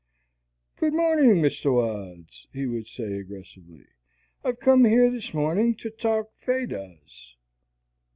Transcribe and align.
"Good 0.77 0.93
morning, 0.95 1.43
Mr. 1.43 1.75
Wads," 1.75 2.47
he 2.51 2.65
would 2.65 2.87
say 2.87 3.19
aggressively. 3.19 3.85
"I've 4.43 4.59
come 4.59 4.83
here 4.85 5.11
this 5.11 5.31
morning 5.31 5.75
to 5.75 5.91
talk 5.91 6.31
Vedas." 6.43 7.35